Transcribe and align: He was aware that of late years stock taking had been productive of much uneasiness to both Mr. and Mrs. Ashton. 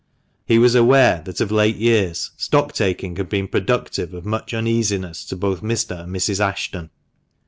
He 0.47 0.57
was 0.57 0.73
aware 0.73 1.21
that 1.25 1.41
of 1.41 1.51
late 1.51 1.75
years 1.75 2.31
stock 2.35 2.73
taking 2.73 3.17
had 3.17 3.29
been 3.29 3.47
productive 3.47 4.15
of 4.15 4.25
much 4.25 4.51
uneasiness 4.51 5.23
to 5.25 5.35
both 5.35 5.61
Mr. 5.61 6.05
and 6.05 6.15
Mrs. 6.15 6.39
Ashton. 6.39 6.89